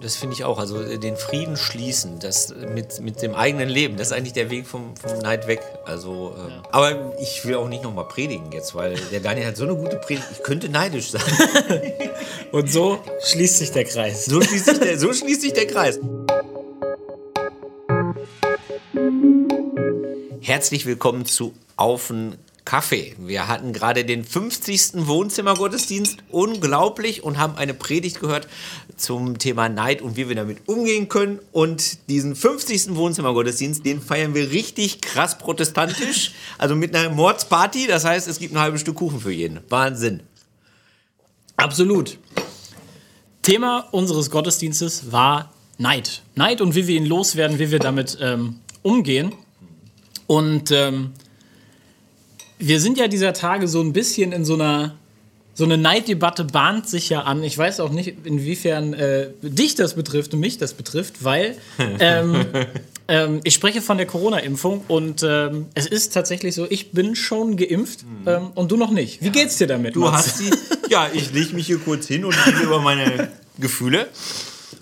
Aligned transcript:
das 0.00 0.16
finde 0.16 0.34
ich 0.34 0.44
auch. 0.44 0.58
Also 0.58 0.80
äh, 0.80 0.98
den 0.98 1.16
Frieden 1.16 1.56
schließen, 1.56 2.18
das 2.18 2.54
mit, 2.54 3.00
mit 3.00 3.22
dem 3.22 3.34
eigenen 3.34 3.68
Leben, 3.68 3.96
das 3.96 4.08
ist 4.08 4.12
eigentlich 4.12 4.32
der 4.32 4.50
Weg 4.50 4.66
vom, 4.66 4.96
vom 4.96 5.18
Neid 5.18 5.46
weg. 5.46 5.60
Also, 5.84 6.34
ähm, 6.38 6.50
ja. 6.50 6.62
aber 6.70 7.14
ich 7.20 7.44
will 7.44 7.56
auch 7.56 7.68
nicht 7.68 7.82
nochmal 7.82 8.06
predigen 8.06 8.50
jetzt, 8.52 8.74
weil 8.74 8.96
der 9.10 9.20
Daniel 9.20 9.46
hat 9.46 9.56
so 9.56 9.64
eine 9.64 9.76
gute 9.76 9.96
Predigt. 9.96 10.26
Ich 10.32 10.42
könnte 10.42 10.68
neidisch 10.68 11.10
sein. 11.10 11.22
Und 12.52 12.70
so 12.70 12.98
schließt 13.24 13.58
sich 13.58 13.72
der 13.72 13.84
Kreis. 13.84 14.26
So 14.26 14.40
schließt 14.40 14.66
sich 14.66 14.78
der, 14.78 14.98
so 14.98 15.12
schließt 15.12 15.42
sich 15.42 15.52
der 15.52 15.66
Kreis. 15.66 15.98
Herzlich 20.40 20.86
willkommen 20.86 21.26
zu 21.26 21.52
Aufen 21.76 22.38
Kaffee. 22.68 23.14
Wir 23.18 23.48
hatten 23.48 23.72
gerade 23.72 24.04
den 24.04 24.26
50. 24.26 25.06
Wohnzimmergottesdienst. 25.06 26.18
Unglaublich 26.28 27.22
und 27.22 27.38
haben 27.38 27.56
eine 27.56 27.72
Predigt 27.72 28.20
gehört 28.20 28.46
zum 28.94 29.38
Thema 29.38 29.70
Neid 29.70 30.02
und 30.02 30.18
wie 30.18 30.28
wir 30.28 30.36
damit 30.36 30.68
umgehen 30.68 31.08
können. 31.08 31.38
Und 31.52 32.10
diesen 32.10 32.36
50. 32.36 32.94
Wohnzimmergottesdienst, 32.94 33.86
den 33.86 34.02
feiern 34.02 34.34
wir 34.34 34.50
richtig 34.50 35.00
krass 35.00 35.38
protestantisch. 35.38 36.32
Also 36.58 36.74
mit 36.74 36.94
einer 36.94 37.08
Mordsparty. 37.08 37.86
Das 37.86 38.04
heißt, 38.04 38.28
es 38.28 38.38
gibt 38.38 38.52
ein 38.52 38.60
halbes 38.60 38.82
Stück 38.82 38.96
Kuchen 38.96 39.20
für 39.20 39.32
jeden. 39.32 39.60
Wahnsinn. 39.70 40.20
Absolut. 41.56 42.18
Thema 43.40 43.88
unseres 43.92 44.28
Gottesdienstes 44.30 45.10
war 45.10 45.54
Neid. 45.78 46.22
Neid 46.34 46.60
und 46.60 46.74
wie 46.74 46.86
wir 46.86 46.96
ihn 46.96 47.06
loswerden, 47.06 47.58
wie 47.58 47.70
wir 47.70 47.78
damit 47.78 48.18
ähm, 48.20 48.56
umgehen. 48.82 49.32
Und 50.26 50.70
ähm, 50.70 51.14
wir 52.58 52.80
sind 52.80 52.98
ja 52.98 53.08
dieser 53.08 53.32
Tage 53.32 53.68
so 53.68 53.80
ein 53.80 53.92
bisschen 53.92 54.32
in 54.32 54.44
so 54.44 54.54
einer 54.54 54.94
so 55.58 55.64
eine 55.64 55.76
Neiddebatte 55.76 56.44
bahnt 56.44 56.88
sich 56.88 57.08
ja 57.08 57.22
an. 57.22 57.42
Ich 57.42 57.58
weiß 57.58 57.80
auch 57.80 57.90
nicht, 57.90 58.14
inwiefern 58.24 58.94
äh, 58.94 59.30
dich 59.42 59.74
das 59.74 59.94
betrifft 59.94 60.32
und 60.32 60.38
mich 60.38 60.56
das 60.56 60.72
betrifft, 60.72 61.24
weil 61.24 61.56
ähm, 61.98 62.46
ähm, 63.08 63.40
ich 63.42 63.54
spreche 63.54 63.82
von 63.82 63.96
der 63.96 64.06
Corona-Impfung 64.06 64.84
und 64.86 65.24
ähm, 65.24 65.66
es 65.74 65.86
ist 65.86 66.14
tatsächlich 66.14 66.54
so, 66.54 66.64
ich 66.70 66.92
bin 66.92 67.16
schon 67.16 67.56
geimpft 67.56 68.04
mhm. 68.04 68.52
und 68.54 68.70
du 68.70 68.76
noch 68.76 68.92
nicht. 68.92 69.20
Wie 69.20 69.26
ja. 69.26 69.32
geht's 69.32 69.58
dir 69.58 69.66
damit? 69.66 69.96
Du 69.96 70.02
Mats? 70.02 70.28
hast 70.28 70.38
sie. 70.38 70.50
Ja, 70.90 71.10
ich 71.12 71.32
lege 71.32 71.52
mich 71.56 71.66
hier 71.66 71.78
kurz 71.78 72.06
hin 72.06 72.24
und 72.24 72.34
rede 72.46 72.60
über 72.60 72.80
meine 72.80 73.28
Gefühle. 73.58 74.06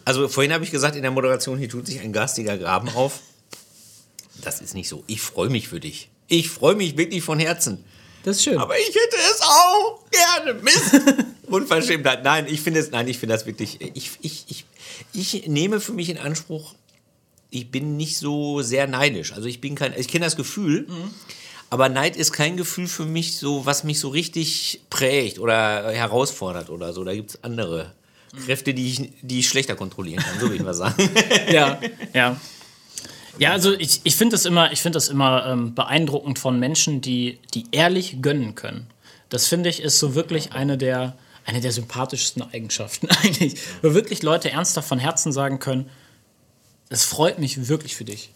Also 0.05 0.29
vorhin 0.29 0.53
habe 0.53 0.63
ich 0.63 0.71
gesagt 0.71 0.95
in 0.95 1.03
der 1.03 1.11
Moderation, 1.11 1.59
hier 1.59 1.71
tut 1.71 1.87
sich 1.87 2.01
ein 2.01 2.13
garstiger 2.13 2.59
Graben 2.59 2.91
auf. 2.91 3.21
Das 4.43 4.61
ist 4.61 4.75
nicht 4.75 4.91
so. 4.91 5.03
Ich 5.07 5.23
freue 5.23 5.49
mich 5.49 5.69
für 5.69 5.81
dich. 5.81 6.11
Ich 6.29 6.49
freue 6.49 6.75
mich 6.75 6.97
wirklich 6.97 7.23
von 7.23 7.39
Herzen. 7.39 7.85
Das 8.25 8.39
ist 8.39 8.45
schön. 8.45 8.59
Aber 8.59 8.77
ich 8.77 8.89
hätte 8.89 9.17
es 9.31 9.41
auch 9.41 10.03
gerne. 10.11 10.61
Mist. 10.61 11.01
Unverschämtheit. 11.47 12.25
Nein, 12.25 12.47
ich 12.49 12.61
finde 12.61 12.81
es, 12.81 12.91
nein, 12.91 13.07
ich 13.07 13.19
finde 13.19 13.35
das 13.35 13.47
wirklich, 13.47 13.81
ich, 13.81 14.11
ich, 14.21 14.45
ich, 14.49 14.65
ich 15.13 15.47
nehme 15.47 15.81
für 15.81 15.93
mich 15.93 16.09
in 16.09 16.19
Anspruch, 16.19 16.75
ich 17.51 17.71
bin 17.71 17.97
nicht 17.97 18.19
so 18.19 18.63
sehr 18.63 18.89
neidisch. 18.89 19.33
Also 19.33 19.47
ich 19.47 19.61
bin 19.61 19.77
kein, 19.77 19.95
ich 19.97 20.09
kenne 20.09 20.25
das 20.25 20.35
Gefühl, 20.37 20.89
mhm. 20.89 21.11
aber 21.71 21.89
Neid 21.89 22.17
ist 22.17 22.33
kein 22.33 22.57
Gefühl 22.57 22.89
für 22.89 23.05
mich 23.05 23.37
so, 23.39 23.65
was 23.65 23.85
mich 23.85 24.01
so 24.01 24.09
richtig 24.09 24.81
prägt 24.91 25.39
oder 25.39 25.93
herausfordert 25.93 26.71
oder 26.71 26.93
so. 26.93 27.05
Da 27.05 27.15
gibt 27.15 27.31
es 27.31 27.45
andere 27.45 27.93
Kräfte, 28.45 28.75
die 28.75 28.91
ich, 28.91 29.13
die 29.23 29.39
ich 29.41 29.49
schlechter 29.49 29.77
kontrollieren 29.77 30.23
kann, 30.23 30.41
so 30.41 30.49
will 30.51 30.57
ich 30.57 30.63
mal 30.63 30.75
sagen. 30.75 31.09
ja, 31.51 31.81
ja. 32.13 32.41
Ja, 33.39 33.53
also 33.53 33.75
ich, 33.75 34.01
ich 34.05 34.17
finde 34.17 34.35
das 34.35 34.45
immer, 34.45 34.73
ich 34.73 34.81
find 34.81 34.95
das 34.95 35.09
immer 35.09 35.47
ähm, 35.47 35.75
beeindruckend 35.75 36.39
von 36.39 36.59
Menschen, 36.59 37.01
die, 37.01 37.39
die 37.55 37.67
ehrlich 37.71 38.23
gönnen 38.23 38.55
können. 38.55 38.87
Das 39.29 39.47
finde 39.47 39.69
ich 39.69 39.81
ist 39.81 39.99
so 39.99 40.15
wirklich 40.15 40.53
eine 40.53 40.79
der, 40.79 41.17
eine 41.45 41.61
der 41.61 41.73
sympathischsten 41.73 42.43
Eigenschaften 42.43 43.09
eigentlich. 43.23 43.57
Wo 43.83 43.95
wirklich 43.95 44.23
Leute 44.23 44.51
ernsthaft 44.51 44.89
von 44.89 44.99
Herzen 44.99 45.33
sagen 45.33 45.59
können, 45.59 45.91
es 46.89 47.05
freut 47.05 47.39
mich 47.39 47.69
wirklich 47.69 47.97
für 47.97 48.05
dich. 48.05 48.31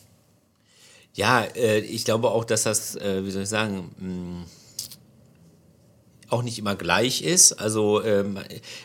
Ja, 1.14 1.44
äh, 1.56 1.78
ich 1.80 2.04
glaube 2.04 2.30
auch, 2.30 2.44
dass 2.44 2.64
das, 2.64 2.96
äh, 2.96 3.24
wie 3.24 3.30
soll 3.30 3.42
ich 3.42 3.48
sagen, 3.48 3.94
mh, 3.98 4.06
hm, 4.06 4.44
auch 6.30 6.42
nicht 6.42 6.58
immer 6.58 6.74
gleich 6.74 7.22
ist. 7.22 7.52
Also 7.52 8.02
ähm, 8.04 8.38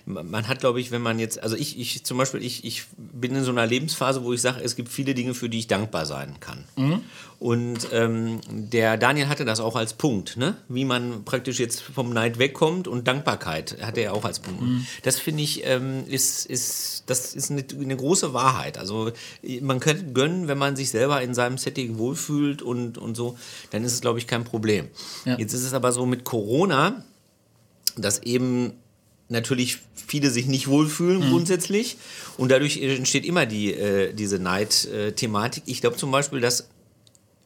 man 0.06 0.48
hat, 0.48 0.60
glaube 0.60 0.80
ich, 0.80 0.92
wenn 0.92 1.02
man 1.02 1.20
jetzt, 1.20 1.42
also 1.42 1.56
ich, 1.56 1.80
ich 1.80 2.04
zum 2.04 2.18
Beispiel, 2.18 2.44
ich, 2.44 2.66
ich 2.66 2.86
bin 2.98 3.36
in 3.36 3.44
so 3.44 3.52
einer 3.52 3.66
Lebensphase, 3.66 4.24
wo 4.24 4.34
ich 4.34 4.42
sage, 4.42 4.62
es 4.64 4.76
gibt 4.76 4.90
viele 4.90 5.14
Dinge, 5.14 5.34
für 5.34 5.50
die 5.50 5.60
ich 5.60 5.68
dankbar 5.68 6.06
sein 6.06 6.40
kann. 6.40 6.66
Mhm. 6.76 7.02
Und 7.40 7.90
ähm, 7.92 8.40
der 8.50 8.98
Daniel 8.98 9.28
hatte 9.28 9.44
das 9.44 9.60
auch 9.60 9.76
als 9.76 9.94
Punkt, 9.94 10.38
ne? 10.38 10.56
wie 10.70 10.86
man 10.86 11.26
praktisch 11.26 11.60
jetzt 11.60 11.82
vom 11.82 12.14
Neid 12.14 12.40
wegkommt 12.40 12.88
und 12.88 13.08
Dankbarkeit 13.08 13.78
hat 13.82 13.98
er 13.98 14.14
auch 14.14 14.24
als 14.24 14.40
Punkt. 14.40 14.62
Mhm. 14.62 14.88
Das 15.04 15.20
finde 15.20 15.44
ich, 15.44 15.66
ähm, 15.66 16.06
ist, 16.08 16.46
ist, 16.46 17.04
das 17.08 17.36
ist 17.36 17.52
eine, 17.52 17.66
eine, 17.80 17.98
große 17.98 18.34
Wahrheit. 18.34 18.78
Also 18.78 19.12
man 19.62 19.80
könnte 19.80 20.14
gönnen, 20.14 20.48
wenn 20.48 20.58
man 20.58 20.76
sich 20.76 20.90
selber 20.90 21.22
in 21.22 21.34
seinem 21.34 21.58
Setting 21.58 21.98
wohlfühlt 21.98 22.62
und, 22.62 22.98
und 22.98 23.16
so, 23.16 23.38
dann 23.70 23.84
ist 23.84 23.94
es, 23.94 24.02
glaube 24.02 24.20
ich, 24.20 24.28
kein 24.28 24.46
Problem. 24.46 24.88
Ja. 25.26 25.38
Jetzt 25.38 25.54
ist 25.54 25.64
es 25.64 25.74
aber 25.74 25.92
so 25.92 26.06
mit 26.06 26.24
Corona, 26.24 27.04
dass 27.98 28.24
eben 28.24 28.74
natürlich 29.30 29.80
viele 30.08 30.30
sich 30.30 30.46
nicht 30.46 30.68
wohlfühlen 30.68 31.20
mhm. 31.20 31.30
grundsätzlich 31.30 31.98
und 32.38 32.52
dadurch 32.52 32.78
entsteht 32.78 33.26
immer 33.26 33.46
die, 33.46 33.74
äh, 33.74 34.14
diese 34.14 34.40
Neid-Thematik. 34.40 35.64
Ich 35.66 35.82
glaube 35.82 35.98
zum 35.98 36.12
Beispiel, 36.12 36.42
dass 36.42 36.68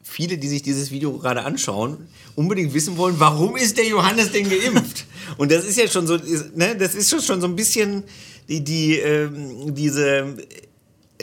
viele, 0.03 0.37
die 0.37 0.47
sich 0.47 0.61
dieses 0.61 0.91
Video 0.91 1.17
gerade 1.17 1.43
anschauen, 1.43 2.07
unbedingt 2.35 2.73
wissen 2.73 2.97
wollen, 2.97 3.15
warum 3.19 3.55
ist 3.55 3.77
der 3.77 3.85
Johannes 3.87 4.31
denn 4.31 4.49
geimpft? 4.49 5.05
Und 5.37 5.51
das 5.51 5.65
ist 5.65 5.77
ja 5.77 5.87
schon 5.87 6.07
so, 6.07 6.17
ne, 6.55 6.75
das 6.77 6.95
ist 6.95 7.09
schon 7.25 7.39
so 7.39 7.47
ein 7.47 7.55
bisschen 7.55 8.03
die, 8.49 8.63
die 8.63 8.97
ähm, 8.97 9.73
diese 9.75 10.35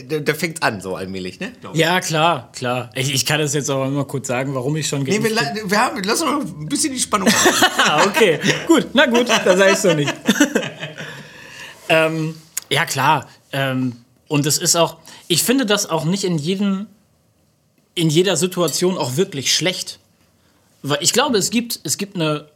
da, 0.04 0.20
da 0.20 0.34
fängt 0.34 0.62
an, 0.62 0.80
so 0.80 0.94
allmählich, 0.94 1.40
ne? 1.40 1.52
Ja, 1.72 2.00
klar, 2.00 2.50
klar. 2.52 2.90
Ich, 2.94 3.12
ich, 3.12 3.24
kann 3.24 3.40
das 3.40 3.54
jetzt 3.54 3.70
aber 3.70 3.86
immer 3.86 4.04
kurz 4.04 4.28
sagen, 4.28 4.54
warum 4.54 4.76
ich 4.76 4.86
schon 4.86 5.02
Nee, 5.02 5.22
wir, 5.22 5.30
wir 5.70 5.78
haben, 5.78 6.02
lass 6.04 6.20
uns 6.20 6.30
mal 6.30 6.40
ein 6.40 6.68
bisschen 6.68 6.92
die 6.92 7.00
Spannung 7.00 7.28
Ah, 7.78 8.04
okay, 8.04 8.38
gut, 8.66 8.88
na 8.92 9.06
gut, 9.06 9.28
da 9.28 9.56
sage 9.56 9.72
ich 9.72 9.78
so 9.78 9.94
nicht. 9.94 10.12
ähm, 11.88 12.34
ja, 12.68 12.84
klar. 12.84 13.26
Ähm, 13.52 13.96
und 14.28 14.44
es 14.44 14.58
ist 14.58 14.76
auch, 14.76 14.98
ich 15.28 15.42
finde 15.42 15.64
das 15.64 15.88
auch 15.88 16.04
nicht 16.04 16.24
in 16.24 16.36
jedem, 16.36 16.86
in 17.94 18.10
jeder 18.10 18.36
Situation 18.36 18.98
auch 18.98 19.16
wirklich 19.16 19.54
schlecht. 19.54 19.98
Weil 20.82 20.98
ich 21.00 21.14
glaube, 21.14 21.38
es 21.38 21.50
gibt, 21.50 21.80
es 21.84 21.96
gibt 21.96 22.16
eine 22.16 22.48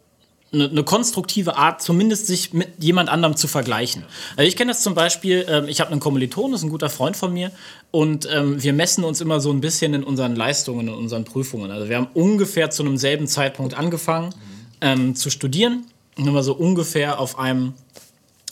eine, 0.53 0.69
eine, 0.69 0.83
konstruktive 0.83 1.57
Art, 1.57 1.81
zumindest 1.81 2.27
sich 2.27 2.53
mit 2.53 2.83
jemand 2.83 3.09
anderem 3.09 3.37
zu 3.37 3.47
vergleichen. 3.47 4.05
Also 4.37 4.49
ich 4.49 4.57
kenne 4.57 4.73
das 4.73 4.83
zum 4.83 4.95
Beispiel, 4.95 5.47
ähm, 5.49 5.69
ich 5.69 5.81
habe 5.81 5.91
einen 5.93 6.01
Kommiliton, 6.01 6.53
das 6.53 6.61
ist 6.61 6.65
ein 6.65 6.71
guter 6.71 6.91
Freund 6.91 7.17
von 7.17 7.33
mir, 7.33 7.53
und 7.91 8.29
ähm, 8.33 8.63
wir 8.63 8.73
messen 8.73 9.05
uns 9.05 9.21
immer 9.21 9.41
so 9.41 9.51
ein 9.53 9.61
bisschen 9.61 9.95
in 9.95 10.03
unseren 10.03 10.35
Leistungen, 10.35 10.89
in 10.89 10.95
unseren 10.95 11.25
Prüfungen. 11.25 11.71
Also 11.71 11.89
wir 11.89 11.97
haben 11.97 12.09
ungefähr 12.15 12.71
zu 12.71 12.83
einem 12.83 12.97
selben 12.97 13.27
Zeitpunkt 13.27 13.75
angefangen 13.75 14.35
ähm, 14.81 15.15
zu 15.15 15.31
studieren, 15.31 15.87
immer 16.17 16.43
so 16.43 16.55
ungefähr 16.55 17.21
auf 17.21 17.39
einem, 17.39 17.75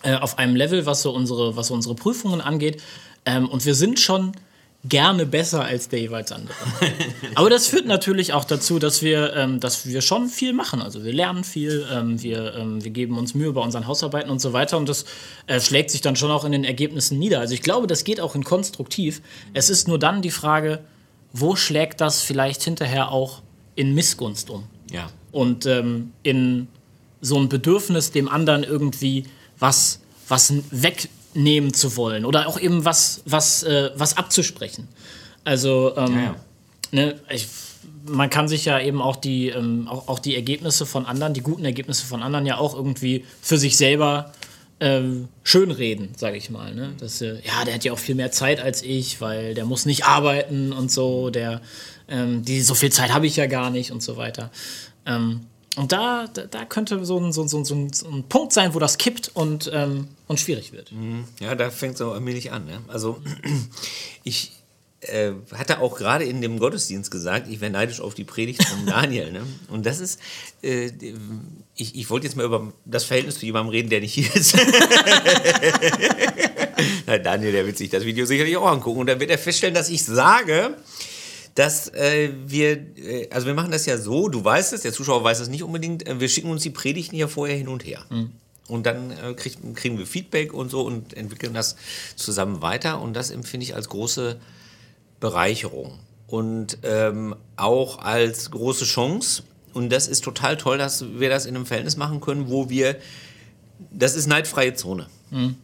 äh, 0.02 0.14
auf 0.14 0.38
einem 0.38 0.54
Level, 0.54 0.86
was 0.86 1.02
so 1.02 1.10
unsere, 1.12 1.56
was 1.56 1.68
so 1.68 1.74
unsere 1.74 1.94
Prüfungen 1.94 2.40
angeht. 2.40 2.82
Ähm, 3.24 3.48
und 3.48 3.66
wir 3.66 3.74
sind 3.74 3.98
schon 3.98 4.32
gerne 4.84 5.26
besser 5.26 5.64
als 5.64 5.88
der 5.88 6.00
jeweils 6.00 6.30
andere. 6.30 6.54
Aber 7.34 7.50
das 7.50 7.66
führt 7.66 7.86
natürlich 7.86 8.32
auch 8.32 8.44
dazu, 8.44 8.78
dass 8.78 9.02
wir, 9.02 9.34
ähm, 9.34 9.58
dass 9.58 9.86
wir 9.86 10.00
schon 10.02 10.28
viel 10.28 10.52
machen. 10.52 10.80
Also 10.80 11.04
wir 11.04 11.12
lernen 11.12 11.42
viel, 11.42 11.84
ähm, 11.92 12.22
wir, 12.22 12.54
ähm, 12.54 12.84
wir 12.84 12.92
geben 12.92 13.18
uns 13.18 13.34
Mühe 13.34 13.52
bei 13.52 13.60
unseren 13.60 13.86
Hausarbeiten 13.86 14.30
und 14.30 14.40
so 14.40 14.52
weiter 14.52 14.78
und 14.78 14.88
das 14.88 15.04
äh, 15.46 15.60
schlägt 15.60 15.90
sich 15.90 16.00
dann 16.00 16.14
schon 16.14 16.30
auch 16.30 16.44
in 16.44 16.52
den 16.52 16.64
Ergebnissen 16.64 17.18
nieder. 17.18 17.40
Also 17.40 17.54
ich 17.54 17.62
glaube, 17.62 17.88
das 17.88 18.04
geht 18.04 18.20
auch 18.20 18.36
in 18.36 18.44
konstruktiv. 18.44 19.20
Es 19.52 19.68
ist 19.68 19.88
nur 19.88 19.98
dann 19.98 20.22
die 20.22 20.30
Frage, 20.30 20.80
wo 21.32 21.56
schlägt 21.56 22.00
das 22.00 22.22
vielleicht 22.22 22.62
hinterher 22.62 23.10
auch 23.10 23.42
in 23.74 23.94
Missgunst 23.94 24.48
um? 24.48 24.64
Ja. 24.90 25.10
Und 25.32 25.66
ähm, 25.66 26.12
in 26.22 26.68
so 27.20 27.36
ein 27.36 27.48
Bedürfnis, 27.48 28.12
dem 28.12 28.28
anderen 28.28 28.62
irgendwie 28.62 29.24
was, 29.58 30.00
was 30.28 30.52
weg 30.70 31.08
nehmen 31.34 31.74
zu 31.74 31.96
wollen 31.96 32.24
oder 32.24 32.48
auch 32.48 32.58
eben 32.58 32.84
was, 32.84 33.22
was, 33.24 33.62
äh, 33.62 33.90
was 33.94 34.16
abzusprechen. 34.16 34.88
Also 35.44 35.96
ähm, 35.96 36.14
ja, 36.14 36.22
ja. 36.22 36.36
Ne, 36.90 37.20
ich, 37.30 37.46
man 38.06 38.30
kann 38.30 38.48
sich 38.48 38.64
ja 38.64 38.80
eben 38.80 39.02
auch 39.02 39.16
die, 39.16 39.48
ähm, 39.48 39.88
auch, 39.88 40.08
auch 40.08 40.18
die 40.18 40.34
Ergebnisse 40.34 40.86
von 40.86 41.06
anderen, 41.06 41.34
die 41.34 41.42
guten 41.42 41.64
Ergebnisse 41.64 42.06
von 42.06 42.22
anderen 42.22 42.46
ja 42.46 42.58
auch 42.58 42.74
irgendwie 42.74 43.24
für 43.42 43.58
sich 43.58 43.76
selber 43.76 44.32
ähm, 44.80 45.28
schönreden, 45.42 46.10
sage 46.16 46.36
ich 46.36 46.50
mal. 46.50 46.74
Ne? 46.74 46.94
Dass, 46.98 47.20
äh, 47.20 47.40
ja, 47.44 47.64
der 47.64 47.74
hat 47.74 47.84
ja 47.84 47.92
auch 47.92 47.98
viel 47.98 48.14
mehr 48.14 48.30
Zeit 48.30 48.60
als 48.60 48.82
ich, 48.82 49.20
weil 49.20 49.54
der 49.54 49.64
muss 49.64 49.86
nicht 49.86 50.04
arbeiten 50.04 50.72
und 50.72 50.90
so, 50.90 51.30
der, 51.30 51.60
ähm, 52.08 52.44
die, 52.44 52.62
so 52.62 52.74
viel 52.74 52.90
Zeit 52.90 53.12
habe 53.12 53.26
ich 53.26 53.36
ja 53.36 53.46
gar 53.46 53.70
nicht 53.70 53.90
und 53.90 54.02
so 54.02 54.16
weiter. 54.16 54.50
Und 55.78 55.92
da, 55.92 56.26
da, 56.26 56.64
könnte 56.64 57.04
so 57.04 57.20
ein, 57.20 57.32
so, 57.32 57.46
so, 57.46 57.62
so, 57.62 57.74
ein, 57.74 58.24
Punkt 58.28 58.52
sein, 58.52 58.74
wo 58.74 58.80
das 58.80 58.98
kippt 58.98 59.30
und, 59.34 59.70
ähm, 59.72 60.08
und 60.26 60.40
schwierig 60.40 60.72
wird. 60.72 60.90
Mhm. 60.90 61.24
Ja, 61.38 61.54
da 61.54 61.70
fängt 61.70 61.94
es 61.94 62.00
auch 62.00 62.14
allmählich 62.14 62.50
an. 62.50 62.64
Ne? 62.64 62.80
Also 62.88 63.22
ich, 64.24 64.50
äh, 65.02 65.30
hat 65.54 65.70
er 65.70 65.80
auch 65.80 65.96
gerade 65.96 66.24
in 66.24 66.40
dem 66.40 66.58
Gottesdienst 66.58 67.12
gesagt, 67.12 67.46
ich 67.48 67.60
wäre 67.60 67.70
neidisch 67.70 68.00
auf 68.00 68.14
die 68.14 68.24
Predigt 68.24 68.64
von 68.64 68.86
Daniel. 68.92 69.30
Ne? 69.30 69.42
Und 69.68 69.86
das 69.86 70.00
ist, 70.00 70.18
äh, 70.62 70.90
ich, 71.76 71.94
ich 71.94 72.10
wollte 72.10 72.26
jetzt 72.26 72.34
mal 72.34 72.44
über 72.44 72.72
das 72.84 73.04
Verhältnis 73.04 73.38
zu 73.38 73.46
jemandem 73.46 73.70
reden, 73.70 73.88
der 73.88 74.00
nicht 74.00 74.14
hier 74.14 74.34
ist. 74.34 74.56
Na, 77.06 77.18
Daniel, 77.18 77.52
der 77.52 77.64
wird 77.66 77.78
sich 77.78 77.90
das 77.90 78.04
Video 78.04 78.26
sicherlich 78.26 78.56
auch 78.56 78.66
angucken. 78.66 78.98
Und 78.98 79.06
dann 79.06 79.20
wird 79.20 79.30
er 79.30 79.38
feststellen, 79.38 79.76
dass 79.76 79.88
ich 79.90 80.04
sage, 80.04 80.76
dass 81.58 81.92
äh, 81.92 82.30
wir, 82.46 82.78
äh, 82.96 83.28
also 83.30 83.48
wir 83.48 83.54
machen 83.54 83.72
das 83.72 83.84
ja 83.84 83.98
so, 83.98 84.28
du 84.28 84.44
weißt 84.44 84.72
es, 84.72 84.82
der 84.82 84.92
Zuschauer 84.92 85.24
weiß 85.24 85.40
es 85.40 85.48
nicht 85.48 85.64
unbedingt, 85.64 86.06
äh, 86.06 86.20
wir 86.20 86.28
schicken 86.28 86.50
uns 86.50 86.62
die 86.62 86.70
Predigten 86.70 87.16
ja 87.16 87.26
vorher 87.26 87.56
hin 87.56 87.66
und 87.66 87.84
her. 87.84 88.04
Mhm. 88.10 88.30
Und 88.68 88.86
dann 88.86 89.10
äh, 89.10 89.34
krieg, 89.34 89.56
kriegen 89.74 89.98
wir 89.98 90.06
Feedback 90.06 90.54
und 90.54 90.70
so 90.70 90.82
und 90.82 91.14
entwickeln 91.14 91.54
das 91.54 91.74
zusammen 92.14 92.62
weiter. 92.62 93.00
Und 93.00 93.14
das 93.14 93.32
empfinde 93.32 93.64
ich 93.64 93.74
als 93.74 93.88
große 93.88 94.38
Bereicherung 95.18 95.98
und 96.28 96.78
ähm, 96.84 97.34
auch 97.56 97.98
als 97.98 98.52
große 98.52 98.84
Chance. 98.84 99.42
Und 99.74 99.90
das 99.90 100.06
ist 100.06 100.22
total 100.22 100.58
toll, 100.58 100.78
dass 100.78 101.04
wir 101.18 101.28
das 101.28 101.44
in 101.44 101.56
einem 101.56 101.66
Verhältnis 101.66 101.96
machen 101.96 102.20
können, 102.20 102.48
wo 102.48 102.70
wir, 102.70 102.96
das 103.90 104.14
ist 104.14 104.28
neidfreie 104.28 104.74
Zone. 104.74 105.08
Mhm. 105.30 105.56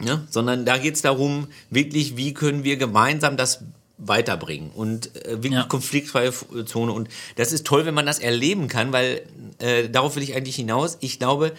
Ja? 0.00 0.22
Sondern 0.30 0.64
da 0.66 0.78
geht 0.78 0.94
es 0.94 1.02
darum, 1.02 1.48
wirklich, 1.68 2.16
wie 2.16 2.32
können 2.32 2.62
wir 2.62 2.76
gemeinsam 2.76 3.36
das 3.36 3.64
weiterbringen 4.06 4.70
und 4.70 5.14
äh, 5.24 5.30
wirklich 5.30 5.52
ja. 5.52 5.64
konfliktfreie 5.64 6.32
Zone. 6.66 6.92
Und 6.92 7.08
das 7.36 7.52
ist 7.52 7.66
toll, 7.66 7.86
wenn 7.86 7.94
man 7.94 8.06
das 8.06 8.18
erleben 8.18 8.68
kann, 8.68 8.92
weil 8.92 9.22
äh, 9.58 9.88
darauf 9.88 10.16
will 10.16 10.22
ich 10.22 10.34
eigentlich 10.34 10.56
hinaus. 10.56 10.98
Ich 11.00 11.18
glaube, 11.18 11.52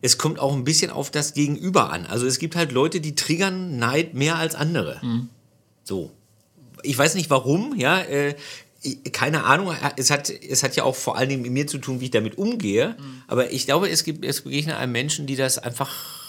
es 0.00 0.18
kommt 0.18 0.38
auch 0.38 0.52
ein 0.54 0.64
bisschen 0.64 0.90
auf 0.90 1.10
das 1.10 1.34
Gegenüber 1.34 1.92
an. 1.92 2.06
Also 2.06 2.26
es 2.26 2.38
gibt 2.38 2.56
halt 2.56 2.72
Leute, 2.72 3.00
die 3.00 3.14
triggern 3.14 3.78
Neid 3.78 4.14
mehr 4.14 4.36
als 4.36 4.54
andere. 4.54 4.98
Mhm. 5.02 5.28
So. 5.84 6.10
Ich 6.82 6.98
weiß 6.98 7.14
nicht 7.14 7.30
warum, 7.30 7.74
ja. 7.76 8.00
Äh, 8.00 8.34
keine 9.12 9.44
Ahnung, 9.44 9.72
es 9.96 10.10
hat, 10.10 10.28
es 10.28 10.64
hat 10.64 10.74
ja 10.74 10.82
auch 10.82 10.96
vor 10.96 11.16
allen 11.16 11.28
Dingen 11.28 11.42
mit 11.42 11.52
mir 11.52 11.66
zu 11.68 11.78
tun, 11.78 12.00
wie 12.00 12.06
ich 12.06 12.10
damit 12.10 12.36
umgehe. 12.36 12.96
Mhm. 12.98 13.22
Aber 13.28 13.52
ich 13.52 13.66
glaube, 13.66 13.88
es 13.88 14.02
gibt, 14.02 14.24
es 14.24 14.40
begegnet 14.40 14.76
einem 14.76 14.90
Menschen, 14.90 15.26
die 15.26 15.36
das 15.36 15.58
einfach 15.58 16.21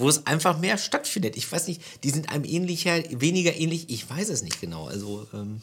wo 0.00 0.08
es 0.08 0.26
einfach 0.26 0.58
mehr 0.58 0.78
stattfindet. 0.78 1.36
Ich 1.36 1.50
weiß 1.50 1.68
nicht, 1.68 1.80
die 2.02 2.10
sind 2.10 2.32
einem 2.32 2.44
ähnlicher, 2.44 3.02
weniger 3.10 3.54
ähnlich, 3.54 3.90
ich 3.90 4.08
weiß 4.08 4.28
es 4.30 4.42
nicht 4.42 4.60
genau. 4.60 4.86
Also, 4.86 5.26
ähm, 5.32 5.60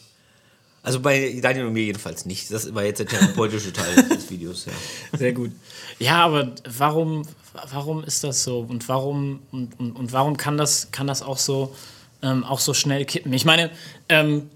also 0.84 1.02
bei 1.02 1.40
Daniel 1.42 1.66
und 1.66 1.74
mir 1.74 1.84
jedenfalls 1.84 2.26
nicht. 2.26 2.50
Das 2.52 2.74
war 2.74 2.84
jetzt 2.84 3.00
der 3.00 3.08
therapeutische 3.08 3.74
Teil 3.74 3.96
des 4.10 4.30
Videos. 4.30 4.66
Ja. 4.66 5.18
Sehr 5.18 5.34
gut. 5.34 5.52
Ja, 6.00 6.24
aber 6.24 6.54
warum, 6.66 7.24
warum 7.72 8.04
ist 8.04 8.24
das 8.24 8.44
so? 8.44 8.60
Und 8.60 8.88
warum, 8.88 9.42
und, 9.52 9.78
und, 9.80 9.92
und 9.94 10.14
warum 10.14 10.38
kann 10.38 10.58
das, 10.58 10.92
kann 10.92 11.08
das 11.08 11.22
auch 11.22 11.38
so, 11.38 11.76
ähm, 12.22 12.44
auch 12.44 12.60
so 12.60 12.74
schnell 12.74 13.04
kippen? 13.06 13.34
Ich 13.34 13.44
meine, 13.44 13.72
ähm, 14.08 14.50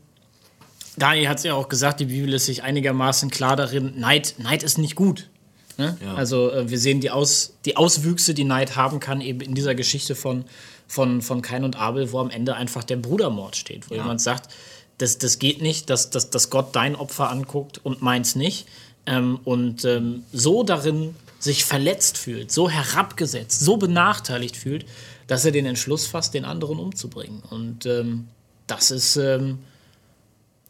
Daniel 0.97 1.29
hat 1.29 1.37
es 1.39 1.43
ja 1.43 1.53
auch 1.53 1.67
gesagt, 1.67 1.99
die 1.99 2.05
Bibel 2.05 2.33
ist 2.33 2.45
sich 2.45 2.63
einigermaßen 2.63 3.29
klar 3.29 3.55
darin, 3.55 3.99
Neid, 3.99 4.35
Neid 4.37 4.63
ist 4.63 4.77
nicht 4.77 4.95
gut. 4.95 5.29
Ne? 5.77 5.97
Ja. 6.03 6.15
Also 6.15 6.51
äh, 6.51 6.69
wir 6.69 6.79
sehen 6.79 7.01
die, 7.01 7.11
Aus, 7.11 7.53
die 7.65 7.77
Auswüchse, 7.77 8.33
die 8.33 8.43
Neid 8.43 8.75
haben 8.75 8.99
kann, 8.99 9.21
eben 9.21 9.41
in 9.41 9.53
dieser 9.53 9.75
Geschichte 9.75 10.15
von, 10.15 10.45
von, 10.87 11.21
von 11.21 11.41
Kain 11.41 11.63
und 11.63 11.75
Abel, 11.75 12.11
wo 12.11 12.19
am 12.19 12.29
Ende 12.29 12.55
einfach 12.55 12.83
der 12.83 12.97
Brudermord 12.97 13.55
steht, 13.55 13.89
wo 13.89 13.95
ja. 13.95 14.01
jemand 14.01 14.21
sagt, 14.21 14.51
das, 14.97 15.17
das 15.17 15.39
geht 15.39 15.61
nicht, 15.61 15.89
dass, 15.89 16.09
dass, 16.09 16.29
dass 16.29 16.49
Gott 16.49 16.75
dein 16.75 16.95
Opfer 16.95 17.29
anguckt 17.29 17.79
und 17.83 18.01
meins 18.01 18.35
nicht. 18.35 18.67
Ähm, 19.05 19.39
und 19.43 19.83
ähm, 19.85 20.23
so 20.31 20.63
darin 20.63 21.15
sich 21.39 21.65
verletzt 21.65 22.17
fühlt, 22.17 22.51
so 22.51 22.69
herabgesetzt, 22.69 23.61
so 23.61 23.77
benachteiligt 23.77 24.55
fühlt, 24.55 24.85
dass 25.25 25.43
er 25.43 25.51
den 25.51 25.65
Entschluss 25.65 26.05
fasst, 26.05 26.35
den 26.35 26.45
anderen 26.45 26.77
umzubringen. 26.77 27.41
Und 27.49 27.85
ähm, 27.87 28.27
das 28.67 28.91
ist 28.91 29.15
ähm, 29.15 29.59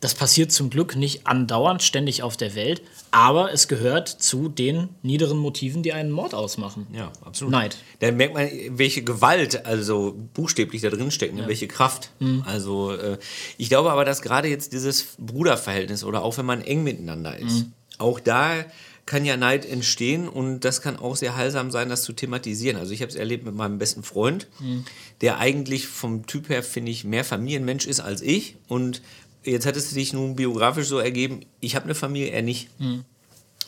das 0.01 0.15
passiert 0.15 0.51
zum 0.51 0.69
Glück 0.69 0.95
nicht 0.95 1.27
andauernd, 1.27 1.83
ständig 1.83 2.23
auf 2.23 2.35
der 2.35 2.55
Welt, 2.55 2.81
aber 3.11 3.53
es 3.53 3.67
gehört 3.67 4.09
zu 4.09 4.49
den 4.49 4.89
niederen 5.03 5.37
Motiven, 5.37 5.83
die 5.83 5.93
einen 5.93 6.11
Mord 6.11 6.33
ausmachen. 6.33 6.87
Ja, 6.91 7.11
absolut. 7.23 7.51
Neid. 7.51 7.77
Da 7.99 8.11
merkt 8.11 8.33
man, 8.33 8.49
welche 8.71 9.03
Gewalt, 9.03 9.65
also 9.65 10.17
buchstäblich 10.33 10.81
da 10.81 10.89
drin 10.89 11.11
steckt, 11.11 11.35
ne? 11.35 11.43
ja. 11.43 11.47
welche 11.47 11.67
Kraft. 11.67 12.09
Mhm. 12.19 12.43
Also 12.45 12.91
äh, 12.93 13.19
ich 13.57 13.69
glaube 13.69 13.91
aber, 13.91 14.03
dass 14.03 14.23
gerade 14.23 14.47
jetzt 14.47 14.73
dieses 14.73 15.15
Bruderverhältnis 15.19 16.03
oder 16.03 16.23
auch 16.23 16.37
wenn 16.37 16.47
man 16.47 16.61
eng 16.61 16.83
miteinander 16.83 17.37
ist, 17.37 17.65
mhm. 17.65 17.73
auch 17.99 18.19
da 18.19 18.65
kann 19.05 19.25
ja 19.25 19.37
Neid 19.37 19.65
entstehen 19.65 20.27
und 20.27 20.61
das 20.61 20.81
kann 20.81 20.95
auch 20.95 21.15
sehr 21.15 21.35
heilsam 21.35 21.69
sein, 21.69 21.89
das 21.89 22.03
zu 22.03 22.13
thematisieren. 22.13 22.77
Also 22.77 22.93
ich 22.93 23.01
habe 23.01 23.09
es 23.09 23.15
erlebt 23.15 23.45
mit 23.45 23.53
meinem 23.53 23.77
besten 23.77 24.03
Freund, 24.03 24.47
mhm. 24.59 24.85
der 25.21 25.37
eigentlich 25.37 25.87
vom 25.87 26.25
Typ 26.25 26.49
her, 26.49 26.63
finde 26.63 26.91
ich, 26.91 27.03
mehr 27.03 27.25
Familienmensch 27.25 27.85
ist 27.85 27.99
als 27.99 28.21
ich 28.21 28.55
und 28.67 29.01
jetzt 29.43 29.65
hat 29.65 29.75
es 29.75 29.89
sich 29.89 30.13
nun 30.13 30.35
biografisch 30.35 30.87
so 30.87 30.99
ergeben, 30.99 31.41
ich 31.59 31.75
habe 31.75 31.85
eine 31.85 31.95
Familie, 31.95 32.29
er 32.31 32.41
nicht. 32.41 32.69
Mhm. 32.79 33.05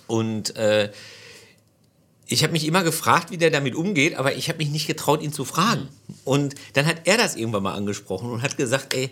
Und 0.08 0.56
äh, 0.56 0.92
ich 2.34 2.42
habe 2.42 2.54
mich 2.54 2.66
immer 2.66 2.84
gefragt, 2.84 3.32
wie 3.32 3.38
der 3.38 3.52
damit 3.52 3.76
umgeht, 3.76 4.16
aber 4.16 4.34
ich 4.36 4.48
habe 4.48 4.58
mich 4.58 4.70
nicht 4.70 4.88
getraut, 4.88 5.22
ihn 5.22 5.34
zu 5.34 5.44
fragen. 5.44 5.90
Und 6.24 6.56
dann 6.74 6.86
hat 6.86 7.02
er 7.04 7.18
das 7.18 7.36
irgendwann 7.36 7.64
mal 7.64 7.74
angesprochen 7.74 8.32
und 8.32 8.42
hat 8.42 8.56
gesagt, 8.56 8.96
ey, 8.96 9.12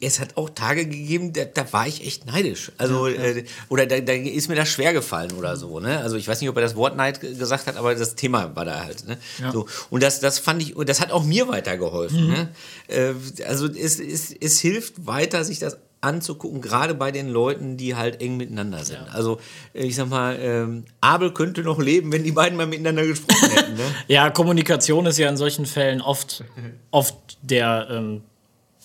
es 0.00 0.20
hat 0.20 0.36
auch 0.36 0.50
Tage 0.50 0.86
gegeben, 0.86 1.32
da, 1.32 1.44
da 1.44 1.72
war 1.72 1.88
ich 1.88 2.06
echt 2.06 2.26
neidisch. 2.26 2.70
Also, 2.76 3.08
ja, 3.08 3.14
ja. 3.14 3.36
Äh, 3.36 3.44
oder 3.68 3.86
da, 3.86 3.98
da, 4.00 4.12
ist 4.12 4.48
mir 4.48 4.54
das 4.54 4.68
schwer 4.68 4.92
gefallen 4.92 5.32
oder 5.32 5.56
so. 5.56 5.80
Ne? 5.80 5.98
Also 5.98 6.16
ich 6.16 6.28
weiß 6.28 6.40
nicht, 6.40 6.50
ob 6.50 6.56
er 6.56 6.62
das 6.62 6.76
Wort 6.76 6.94
Neid 6.96 7.20
gesagt 7.20 7.66
hat, 7.66 7.76
aber 7.76 7.94
das 7.94 8.14
Thema 8.14 8.54
war 8.54 8.66
da 8.66 8.84
halt. 8.84 9.08
Ne? 9.08 9.18
Ja. 9.40 9.50
So. 9.50 9.66
Und 9.88 10.02
das, 10.02 10.20
das 10.20 10.38
fand 10.38 10.62
ich, 10.62 10.74
das 10.86 11.00
hat 11.00 11.10
auch 11.10 11.24
mir 11.24 11.48
weitergeholfen. 11.48 12.26
Mhm. 12.26 12.32
Ne? 12.32 12.48
Äh, 12.88 13.14
also 13.44 13.66
es, 13.66 13.98
es, 13.98 14.30
es 14.30 14.60
hilft 14.60 15.06
weiter, 15.06 15.44
sich 15.44 15.58
das 15.58 15.78
anzugucken, 16.02 16.60
gerade 16.60 16.94
bei 16.94 17.12
den 17.12 17.28
Leuten, 17.28 17.76
die 17.76 17.94
halt 17.94 18.20
eng 18.20 18.36
miteinander 18.36 18.84
sind. 18.84 19.06
Ja. 19.06 19.12
Also 19.12 19.38
ich 19.72 19.94
sag 19.94 20.08
mal, 20.08 20.36
ähm, 20.40 20.84
Abel 21.00 21.32
könnte 21.32 21.62
noch 21.62 21.78
leben, 21.78 22.12
wenn 22.12 22.24
die 22.24 22.32
beiden 22.32 22.56
mal 22.58 22.66
miteinander 22.66 23.06
gesprochen 23.06 23.50
hätten. 23.50 23.74
Ne? 23.74 23.84
ja, 24.08 24.28
Kommunikation 24.30 25.06
ist 25.06 25.18
ja 25.18 25.28
in 25.28 25.36
solchen 25.36 25.64
Fällen 25.64 26.02
oft, 26.02 26.44
oft 26.90 27.16
der, 27.40 27.86
ähm, 27.90 28.22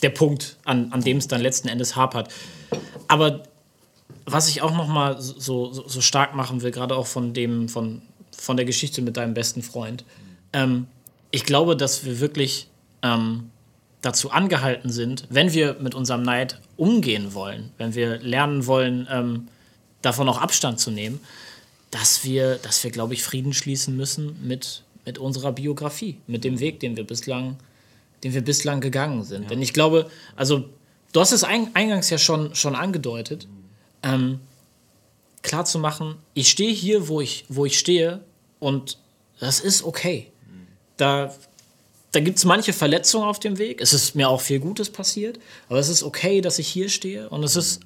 der 0.04 0.12
Punkt, 0.12 0.58
an, 0.64 0.94
an 0.94 1.02
dem 1.02 1.18
es 1.18 1.28
dann 1.28 1.42
letzten 1.42 1.68
Endes 1.68 1.96
hapert. 1.96 2.32
Aber 3.08 3.44
was 4.26 4.48
ich 4.48 4.62
auch 4.62 4.76
noch 4.76 4.88
mal 4.88 5.20
so, 5.20 5.72
so, 5.74 5.88
so 5.88 6.02
stark 6.02 6.36
machen 6.36 6.62
will, 6.62 6.72
gerade 6.72 6.96
auch 6.96 7.08
von 7.08 7.34
dem, 7.34 7.68
von, 7.68 8.04
von 8.32 8.58
der 8.58 8.66
Geschichte 8.66 9.02
mit 9.02 9.18
deinem 9.18 9.34
besten 9.34 9.64
Freund, 9.64 10.06
ähm, 10.54 10.86
ich 11.32 11.46
glaube, 11.46 11.76
dass 11.76 12.06
wir 12.06 12.20
wirklich 12.20 12.68
ähm, 13.02 13.50
dazu 14.08 14.32
angehalten 14.32 14.90
sind, 14.90 15.26
wenn 15.30 15.52
wir 15.52 15.76
mit 15.82 15.94
unserem 15.94 16.24
Neid 16.24 16.62
umgehen 16.78 17.34
wollen, 17.34 17.72
wenn 17.78 17.94
wir 17.94 18.20
lernen 18.20 18.66
wollen, 18.66 19.06
ähm, 19.12 19.50
davon 20.02 20.30
auch 20.30 20.40
Abstand 20.40 20.80
zu 20.80 20.92
nehmen, 20.92 21.20
dass 21.92 22.24
wir, 22.24 22.56
dass 22.56 22.82
wir, 22.86 22.92
glaube 22.92 23.16
ich, 23.16 23.24
Frieden 23.24 23.54
schließen 23.54 23.98
müssen 23.98 24.48
mit, 24.48 24.84
mit 25.06 25.18
unserer 25.18 25.52
Biografie, 25.52 26.16
mit 26.26 26.46
dem 26.46 26.62
Weg, 26.62 26.80
den 26.80 26.96
wir 26.96 27.04
bislang, 27.04 27.58
den 28.24 28.34
wir 28.34 28.42
bislang 28.42 28.80
gegangen 28.80 29.26
sind. 29.26 29.44
Ja. 29.44 29.50
Denn 29.50 29.62
ich 29.62 29.74
glaube, 29.74 30.10
also 30.38 30.70
du 31.12 31.20
hast 31.20 31.34
es 31.34 31.44
eingangs 31.44 32.10
ja 32.10 32.18
schon, 32.18 32.56
schon 32.56 32.76
angedeutet, 32.76 33.46
ähm, 34.04 34.40
klar 35.42 35.66
zu 35.66 35.80
machen, 35.80 36.16
ich 36.34 36.50
stehe 36.50 36.72
hier, 36.72 37.10
wo 37.10 37.20
ich, 37.20 37.44
wo 37.50 37.66
ich 37.66 37.78
stehe 37.78 38.22
und 38.60 39.00
das 39.42 39.60
ist 39.60 39.84
okay. 39.84 40.32
Da 40.96 41.36
da 42.12 42.20
gibt 42.20 42.38
es 42.38 42.46
manche 42.46 42.74
Verletzungen 42.74 43.28
auf 43.28 43.40
dem 43.40 43.58
Weg. 43.58 43.82
Es 43.82 43.94
ist 43.94 44.16
mir 44.16 44.30
auch 44.30 44.42
viel 44.42 44.60
Gutes 44.60 44.90
passiert, 44.90 45.40
aber 45.70 45.80
es 45.80 45.90
ist 45.90 46.04
okay, 46.04 46.42
dass 46.42 46.60
ich 46.60 46.68
hier 46.68 46.90
stehe 46.90 47.30
und 47.30 47.44
es 47.44 47.56
ist 47.56 47.82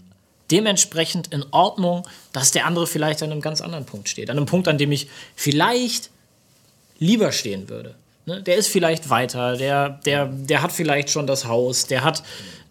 dementsprechend 0.52 1.34
in 1.34 1.46
Ordnung, 1.52 2.08
dass 2.34 2.52
der 2.52 2.66
andere 2.66 2.86
vielleicht 2.86 3.24
an 3.24 3.32
einem 3.32 3.42
ganz 3.42 3.62
anderen 3.62 3.86
Punkt 3.86 4.10
steht. 4.10 4.30
An 4.30 4.38
einem 4.38 4.46
Punkt, 4.46 4.68
an 4.68 4.78
dem 4.78 4.92
ich 4.92 5.08
vielleicht 5.36 6.10
lieber 7.00 7.32
stehen 7.32 7.70
würde. 7.70 7.96
Ne? 8.26 8.44
Der 8.44 8.58
ist 8.58 8.68
vielleicht 8.68 9.10
weiter, 9.10 9.58
der, 9.58 9.90
der, 9.90 10.28
der 10.28 10.62
hat 10.62 10.72
vielleicht 10.72 11.10
schon 11.10 11.26
das 11.26 11.46
Haus, 11.46 11.88
der 11.88 12.04
hat, 12.04 12.22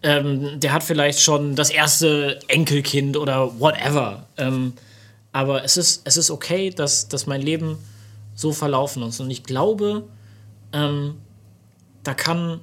ähm, 0.03 0.59
der 0.59 0.71
hat 0.71 0.83
vielleicht 0.83 1.19
schon 1.19 1.55
das 1.55 1.69
erste 1.69 2.39
Enkelkind 2.47 3.17
oder 3.17 3.59
whatever. 3.59 4.27
Ähm, 4.37 4.73
aber 5.33 5.63
es 5.63 5.75
ist, 5.75 6.01
es 6.05 6.17
ist 6.17 6.31
okay, 6.31 6.69
dass, 6.69 7.09
dass 7.09 7.25
mein 7.25 7.41
Leben 7.41 7.77
so 8.35 8.53
verlaufen 8.53 9.03
ist. 9.03 9.19
Und 9.19 9.29
ich 9.29 9.43
glaube, 9.43 10.03
ähm, 10.71 11.17
da 12.03 12.13
kann, 12.13 12.61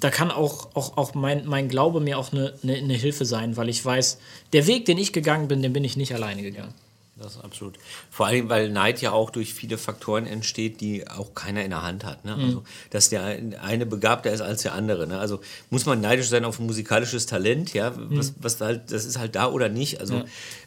da 0.00 0.10
kann 0.10 0.30
auch, 0.30 0.74
auch, 0.74 0.96
auch 0.96 1.14
mein, 1.14 1.46
mein 1.46 1.68
Glaube 1.68 2.00
mir 2.00 2.18
auch 2.18 2.32
eine, 2.32 2.54
eine, 2.62 2.74
eine 2.76 2.94
Hilfe 2.94 3.24
sein, 3.24 3.56
weil 3.56 3.68
ich 3.68 3.84
weiß, 3.84 4.18
der 4.52 4.66
Weg, 4.66 4.84
den 4.84 4.98
ich 4.98 5.12
gegangen 5.12 5.48
bin, 5.48 5.62
den 5.62 5.72
bin 5.72 5.84
ich 5.84 5.96
nicht 5.96 6.14
alleine 6.14 6.42
gegangen. 6.42 6.74
Das 7.18 7.34
ist 7.34 7.44
absolut. 7.44 7.78
Vor 8.10 8.26
allem, 8.26 8.48
weil 8.48 8.70
Neid 8.70 9.00
ja 9.00 9.10
auch 9.10 9.30
durch 9.30 9.52
viele 9.52 9.76
Faktoren 9.76 10.24
entsteht, 10.24 10.80
die 10.80 11.08
auch 11.08 11.34
keiner 11.34 11.64
in 11.64 11.70
der 11.70 11.82
Hand 11.82 12.04
hat. 12.04 12.24
Ne? 12.24 12.36
Mhm. 12.36 12.44
Also, 12.44 12.64
dass 12.90 13.08
der 13.08 13.40
eine 13.60 13.86
begabter 13.86 14.30
ist 14.30 14.40
als 14.40 14.62
der 14.62 14.74
andere. 14.74 15.08
Ne? 15.08 15.18
Also 15.18 15.40
muss 15.70 15.84
man 15.84 16.00
neidisch 16.00 16.28
sein 16.28 16.44
auf 16.44 16.60
ein 16.60 16.66
musikalisches 16.66 17.26
Talent, 17.26 17.74
ja, 17.74 17.92
was, 17.96 18.30
mhm. 18.30 18.34
was 18.40 18.60
halt, 18.60 18.92
das 18.92 19.04
ist 19.04 19.18
halt 19.18 19.34
da 19.34 19.50
oder 19.50 19.68
nicht. 19.68 20.00
Also 20.00 20.18
ja. 20.18 20.24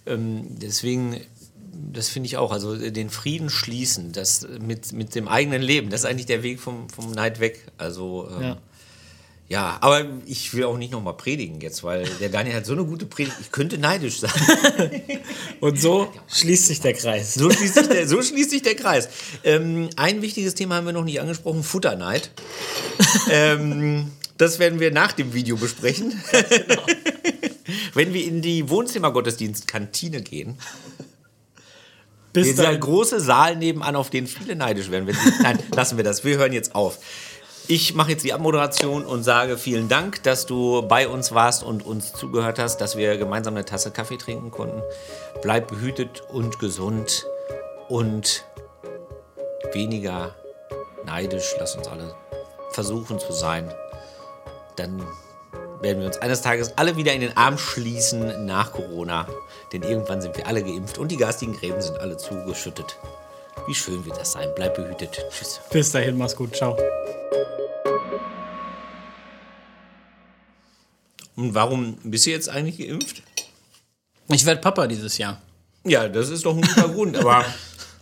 ähm, 0.07 0.59
deswegen 0.59 1.21
das 1.93 2.09
finde 2.09 2.27
ich 2.27 2.37
auch. 2.37 2.51
Also 2.51 2.75
den 2.75 3.09
Frieden 3.09 3.49
schließen, 3.49 4.11
das 4.11 4.47
mit, 4.59 4.93
mit 4.93 5.15
dem 5.15 5.27
eigenen 5.27 5.61
Leben, 5.61 5.89
das 5.89 6.01
ist 6.01 6.05
eigentlich 6.05 6.25
der 6.25 6.43
Weg 6.43 6.59
vom, 6.59 6.89
vom 6.89 7.11
Neid 7.11 7.39
weg. 7.39 7.65
Also 7.77 8.29
ähm, 8.35 8.41
ja. 8.41 8.57
Ja, 9.51 9.79
aber 9.81 10.05
ich 10.25 10.53
will 10.53 10.63
auch 10.63 10.77
nicht 10.77 10.93
nochmal 10.93 11.17
predigen 11.17 11.59
jetzt, 11.59 11.83
weil 11.83 12.05
der 12.21 12.29
Daniel 12.29 12.55
hat 12.55 12.65
so 12.65 12.71
eine 12.71 12.85
gute 12.85 13.05
Predigt. 13.05 13.35
Ich 13.41 13.51
könnte 13.51 13.77
neidisch 13.77 14.21
sein. 14.21 14.31
Und 15.59 15.77
so 15.77 16.09
schließt 16.29 16.67
sich 16.67 16.79
der 16.79 16.93
Kreis. 16.93 17.33
So 17.33 17.51
schließt 17.51 17.73
sich 17.73 17.87
der, 17.89 18.07
so 18.07 18.21
schließt 18.21 18.49
sich 18.49 18.61
der 18.61 18.75
Kreis. 18.75 19.09
Ähm, 19.43 19.89
ein 19.97 20.21
wichtiges 20.21 20.55
Thema 20.55 20.75
haben 20.75 20.85
wir 20.85 20.93
noch 20.93 21.03
nicht 21.03 21.19
angesprochen: 21.19 21.63
Futterneid. 21.63 22.31
ähm, 23.29 24.13
das 24.37 24.57
werden 24.57 24.79
wir 24.79 24.91
nach 24.91 25.11
dem 25.11 25.33
Video 25.33 25.57
besprechen. 25.57 26.13
Genau. 26.49 26.83
Wenn 27.93 28.13
wir 28.13 28.23
in 28.25 28.41
die 28.41 28.69
Wohnzimmergottesdienstkantine 28.69 30.21
gehen. 30.21 30.57
Bis 32.33 32.47
Dieser 32.47 32.75
große 32.77 33.19
Saal 33.19 33.57
nebenan, 33.57 33.95
auf 33.95 34.09
den 34.09 34.27
viele 34.27 34.55
neidisch 34.55 34.89
werden. 34.89 35.07
Sie, 35.07 35.31
nein, 35.43 35.59
lassen 35.75 35.97
wir 35.97 36.03
das. 36.03 36.23
Wir 36.23 36.37
hören 36.37 36.53
jetzt 36.53 36.75
auf. 36.75 36.99
Ich 37.67 37.93
mache 37.93 38.11
jetzt 38.11 38.23
die 38.23 38.33
Abmoderation 38.33 39.05
und 39.05 39.23
sage 39.23 39.57
vielen 39.57 39.87
Dank, 39.87 40.23
dass 40.23 40.45
du 40.45 40.81
bei 40.81 41.07
uns 41.07 41.31
warst 41.31 41.63
und 41.63 41.85
uns 41.85 42.11
zugehört 42.11 42.59
hast, 42.59 42.77
dass 42.77 42.97
wir 42.97 43.17
gemeinsam 43.17 43.53
eine 43.55 43.65
Tasse 43.65 43.91
Kaffee 43.91 44.17
trinken 44.17 44.51
konnten. 44.51 44.81
Bleib 45.41 45.67
behütet 45.67 46.21
und 46.31 46.59
gesund 46.59 47.25
und 47.87 48.45
weniger 49.73 50.35
neidisch. 51.05 51.55
Lass 51.59 51.75
uns 51.75 51.87
alle 51.87 52.15
versuchen 52.71 53.19
zu 53.19 53.31
sein. 53.31 53.71
Dann 54.75 55.05
werden 55.81 55.99
wir 55.99 56.07
uns 56.07 56.17
eines 56.17 56.41
Tages 56.41 56.77
alle 56.77 56.95
wieder 56.95 57.13
in 57.13 57.21
den 57.21 57.35
Arm 57.35 57.57
schließen 57.57 58.45
nach 58.45 58.71
Corona. 58.71 59.27
Denn 59.73 59.83
irgendwann 59.83 60.21
sind 60.21 60.37
wir 60.37 60.47
alle 60.47 60.63
geimpft 60.63 60.97
und 60.97 61.11
die 61.11 61.17
garstigen 61.17 61.53
Gräben 61.53 61.81
sind 61.81 61.97
alle 61.99 62.17
zugeschüttet. 62.17 62.97
Wie 63.67 63.73
schön 63.73 64.05
wird 64.05 64.17
das 64.17 64.31
sein. 64.31 64.49
Bleib 64.55 64.75
behütet. 64.75 65.23
Tschüss. 65.31 65.59
Bis 65.71 65.91
dahin, 65.91 66.17
mach's 66.17 66.35
gut. 66.35 66.55
Ciao. 66.55 66.77
Und 71.35 71.53
warum 71.53 71.97
bist 72.03 72.25
du 72.25 72.29
jetzt 72.29 72.49
eigentlich 72.49 72.77
geimpft? 72.77 73.23
Ich 74.29 74.45
werde 74.45 74.61
Papa 74.61 74.87
dieses 74.87 75.17
Jahr. 75.17 75.41
Ja, 75.83 76.07
das 76.07 76.29
ist 76.29 76.45
doch 76.45 76.55
ein 76.55 76.61
guter 76.61 76.89
Grund. 76.93 77.17
Aber 77.17 77.45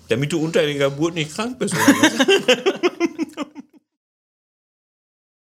damit 0.09 0.31
du 0.31 0.41
unter 0.43 0.61
der 0.61 0.73
Geburt 0.73 1.13
nicht 1.13 1.33
krank 1.33 1.57
bist. 1.59 1.73
Oder 1.73 1.83
was? 1.83 3.25